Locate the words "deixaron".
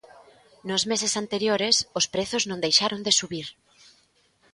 2.65-3.01